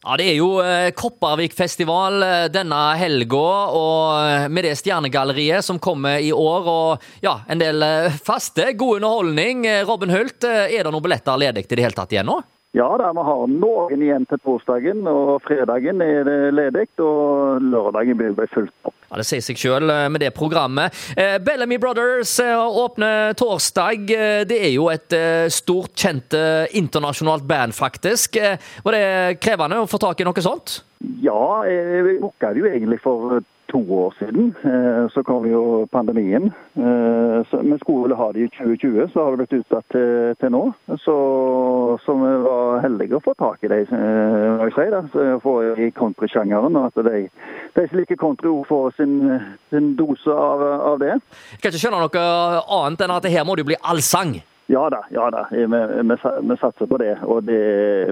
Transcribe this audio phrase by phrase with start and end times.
[0.00, 5.76] Ja, Det er jo eh, Kopervik-festival eh, denne helga, og eh, med det Stjernegalleriet som
[5.76, 7.84] kommer i år, og ja, en del
[8.24, 8.72] faste.
[8.80, 9.66] God underholdning.
[9.84, 12.38] Robin Hult, er det noen billetter ledig i det hele tatt igjen nå?
[12.72, 18.14] Ja da, vi har noen igjen til torsdagen, og fredagen er det ledig, og lørdagen
[18.20, 18.94] blir det fullt opp.
[19.10, 20.94] Ja, Det sier seg sjøl med det programmet.
[21.18, 24.06] Eh, Bellamy Brothers eh, åpner torsdag.
[24.14, 28.38] Eh, Det er jo et eh, stort, kjent eh, internasjonalt band, faktisk.
[28.38, 28.54] Eh,
[28.86, 30.84] Var det krevende å få tak i noe sånt?
[31.18, 34.50] Ja, jeg vi booka det jo egentlig for to år siden.
[34.64, 36.50] Eh, Så kom jo pandemien.
[36.76, 39.88] Eh, Vi skulle ha det i 2020, så har det blitt utsatt
[40.40, 40.62] til, nå.
[41.04, 41.14] Så,
[42.04, 44.90] så vi var heldige å få tak i det, eh, må jeg si.
[44.90, 45.02] da.
[45.12, 47.28] Så i countrysjangeren, og at de,
[47.76, 49.16] de som liker country, får sin,
[49.70, 50.62] sin dose av,
[50.92, 51.16] av det.
[51.54, 52.24] Jeg kan ikke skjønne noe
[52.80, 54.40] annet enn at her må det jo bli allsang.
[54.70, 55.48] Ja da, ja da.
[55.50, 57.16] Vi, vi, vi satser på det.
[57.26, 57.62] Og det,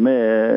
[0.00, 0.14] vi,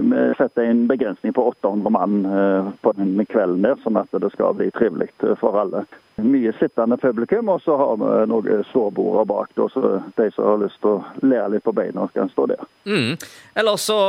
[0.00, 4.30] vi setter en begrensning på 800 mann eh, på den kvelden der, sånn at det
[4.32, 5.10] skal bli trivelig
[5.42, 5.84] for alle.
[6.16, 9.52] Mye sittende publikum, og så har vi noen ståbord bak.
[9.58, 12.64] Da, så de som har lyst til å lære litt på beina, kan stå der.
[12.88, 13.12] Mm.
[13.60, 14.00] Ellers så,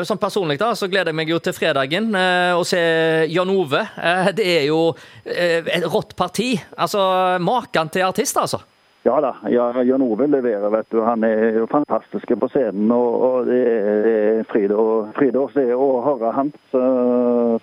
[0.00, 2.80] sånn som personlig da, så gleder jeg meg jo til fredagen eh, å se
[3.28, 3.84] Jan Ove.
[4.00, 4.84] Eh, Det er jo
[5.28, 6.54] eh, et rått parti.
[6.72, 7.02] Altså,
[7.44, 8.64] maken til artist, altså.
[9.04, 11.00] Ja da, ja, Jan Ove leverer, vet du.
[11.02, 12.90] Han er jo fantastisk på scenen.
[12.94, 16.52] Og, og det er, fryd å- se og høre han.
[16.70, 16.82] Så,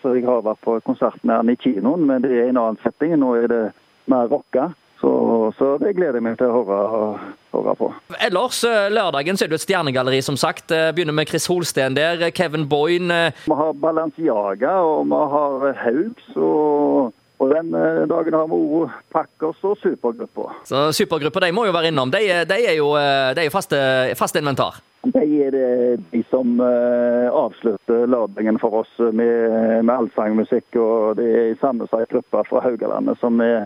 [0.02, 2.80] så jeg har vært på konsert med han i kinoen, men det er en annen
[2.84, 3.16] setting.
[3.20, 3.64] Nå er det
[4.12, 4.70] mer rocka.
[5.00, 7.20] Så, så det gleder jeg meg til å høre,
[7.56, 7.88] høre på.
[8.20, 10.74] Ellers, eh, lørdagen så er det et stjernegalleri, som sagt.
[10.76, 13.08] Eh, Begynner med Chris Holsten der, Kevin Boyne.
[13.30, 16.28] eh, Vi har Balenciaga og vi har Haugs.
[16.36, 17.14] Og
[17.60, 20.54] den eh, dagen har vi også Packers og supergrupper.
[20.66, 22.12] Så supergrupper, de må jo være innom.
[22.14, 23.80] De, er- de er jo eh, de er faste,
[24.20, 24.80] faste inventar.
[25.06, 25.68] De er det
[26.12, 30.76] de som eh, avslutter lørdagen for oss med, med allsangmusikk.
[30.76, 33.64] Og det er i samme seg gruppa fra Haugalandet som er,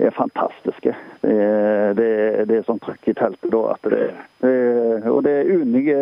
[0.00, 0.92] er fantastiske.
[1.24, 4.02] Det, er- det, er- det er sånn trykk i teltet da at det,
[4.44, 4.56] det
[5.12, 6.00] Og det er unike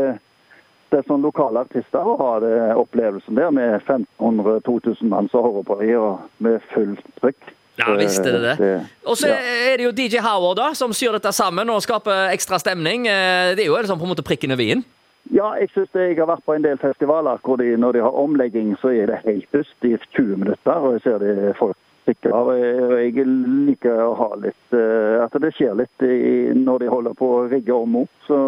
[0.90, 5.78] det sånn lokale artister å ha det opplevelsen der med 1500-2000 mann som hører på
[5.82, 7.54] dem, og med fullt trykk.
[7.78, 8.70] Ja, visst er det det.
[9.06, 12.58] Og så er det jo DJ Howard da, som syr dette sammen og skaper ekstra
[12.58, 13.06] stemning.
[13.06, 14.82] Eh, Det er jo liksom på en måte prikken over i-en.
[15.30, 18.00] Ja, jeg synes det, jeg har vært på en del festivaler hvor de, når de
[18.02, 20.72] har omlegging, så er det helt pust i 20 minutter.
[20.74, 21.76] Og jeg ser det folk
[22.08, 22.50] stikker av.
[22.56, 23.28] Jeg, jeg
[23.68, 27.42] liker å ha litt eh, At det skjer litt i, når de holder på å
[27.50, 28.38] rigge om mot, Så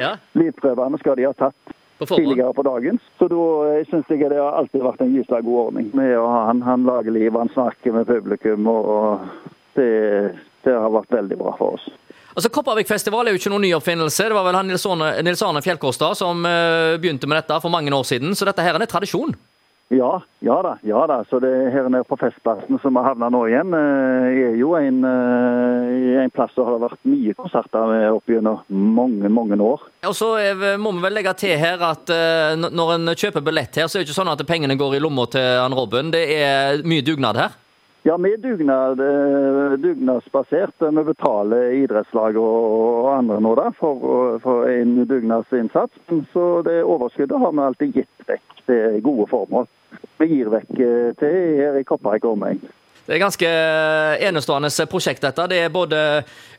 [0.00, 2.98] Ja, lydprøvene skal de ha tatt på tidligere på dagen.
[3.18, 6.26] Så da eh, syns jeg det har alltid vært en gyselig god ordning med å
[6.28, 6.64] ha han.
[6.66, 9.24] Han lager liv, han snakker med publikum, og,
[9.76, 10.34] det,
[10.64, 11.88] det har vært veldig bra for oss.
[12.36, 14.28] Altså, Kopervikfestival er jo ikke noen ny oppfinnelse.
[14.28, 17.72] Det var vel han Nils Arne, Nils Arne Fjellkåstad som eh, begynte med dette for
[17.72, 19.32] mange år siden, så dette her er en tradisjon.
[19.88, 20.78] Ja, ja da.
[20.82, 21.24] ja da.
[21.30, 24.98] Så det her nede på Festplassen som vi havna nå igjen, eh, er jo en,
[25.06, 29.84] eh, en plass som har vært mye konserter med opp gjennom mange, mange år.
[30.08, 33.76] Og så er- må vi vel legge til her at eh, når en kjøper billett
[33.76, 36.10] her, så er det ikke sånn at pengene går i lomma til han Robin.
[36.10, 37.50] Det er mye dugnad her.
[38.06, 40.78] Ja, vi er dugnad, eh, dugnadsbasert.
[40.78, 45.94] Vi betaler idrettslag og andre nå da, for, for en dugnadsinnsats.
[46.32, 49.68] Så det overskuddet har vi alltid gitt vekk til gode formål.
[50.20, 52.60] Vi gir vekk eh, til her i Kopervik og omegn.
[53.06, 53.48] Det er ganske
[54.26, 55.44] enestående prosjekt, dette.
[55.52, 55.98] Det er både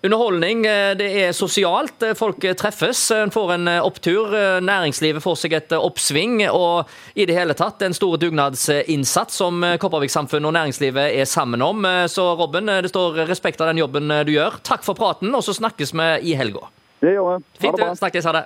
[0.07, 2.01] underholdning, eh, det er sosialt.
[2.07, 4.31] eh, Folk eh, treffes, en får en eh, opptur.
[4.31, 6.37] eh, Næringslivet får seg et eh, oppsving.
[6.47, 6.87] Og
[7.19, 11.83] i det hele tatt en stor dugnadsinnsats som eh, Kopervik-samfunnet og næringslivet er sammen om.
[11.85, 14.61] Eh, Så Robin, eh, det står respekt av den jobben eh, du gjør.
[14.63, 16.69] Takk for praten, og så snakkes vi i helga.
[17.03, 17.43] Det gjør vi.
[17.67, 17.89] Ha det bra.
[17.91, 18.25] Fint, Snakkes.
[18.25, 18.45] Ha det.